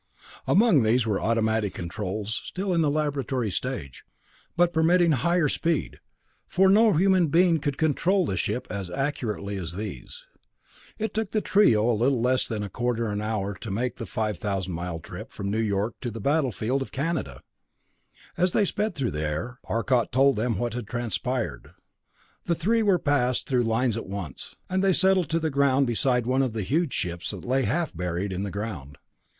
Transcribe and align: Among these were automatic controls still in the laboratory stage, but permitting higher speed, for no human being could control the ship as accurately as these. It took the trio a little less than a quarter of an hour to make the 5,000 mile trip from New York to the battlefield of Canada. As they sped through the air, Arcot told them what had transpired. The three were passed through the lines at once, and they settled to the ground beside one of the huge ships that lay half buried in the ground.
Among 0.47 0.81
these 0.81 1.05
were 1.05 1.21
automatic 1.21 1.75
controls 1.75 2.41
still 2.43 2.73
in 2.73 2.81
the 2.81 2.89
laboratory 2.89 3.51
stage, 3.51 4.03
but 4.57 4.73
permitting 4.73 5.11
higher 5.11 5.47
speed, 5.47 5.99
for 6.47 6.69
no 6.69 6.93
human 6.93 7.27
being 7.27 7.59
could 7.59 7.77
control 7.77 8.25
the 8.25 8.35
ship 8.35 8.65
as 8.71 8.89
accurately 8.89 9.57
as 9.57 9.73
these. 9.73 10.25
It 10.97 11.13
took 11.13 11.29
the 11.29 11.39
trio 11.41 11.91
a 11.91 11.93
little 11.93 12.19
less 12.19 12.47
than 12.47 12.63
a 12.63 12.67
quarter 12.69 13.03
of 13.05 13.11
an 13.11 13.21
hour 13.21 13.53
to 13.59 13.69
make 13.69 13.97
the 13.97 14.07
5,000 14.07 14.73
mile 14.73 14.97
trip 14.99 15.31
from 15.31 15.51
New 15.51 15.61
York 15.61 15.93
to 16.01 16.09
the 16.09 16.19
battlefield 16.19 16.81
of 16.81 16.91
Canada. 16.91 17.43
As 18.35 18.53
they 18.53 18.65
sped 18.65 18.95
through 18.95 19.11
the 19.11 19.21
air, 19.21 19.59
Arcot 19.65 20.11
told 20.11 20.35
them 20.35 20.57
what 20.57 20.73
had 20.73 20.87
transpired. 20.87 21.73
The 22.45 22.55
three 22.55 22.81
were 22.81 22.97
passed 22.97 23.45
through 23.47 23.61
the 23.65 23.69
lines 23.69 23.95
at 23.97 24.07
once, 24.09 24.55
and 24.67 24.83
they 24.83 24.93
settled 24.93 25.29
to 25.29 25.39
the 25.39 25.51
ground 25.51 25.85
beside 25.85 26.25
one 26.25 26.41
of 26.41 26.53
the 26.53 26.63
huge 26.63 26.93
ships 26.93 27.29
that 27.29 27.45
lay 27.45 27.65
half 27.65 27.95
buried 27.95 28.33
in 28.33 28.41
the 28.41 28.49
ground. 28.49 28.97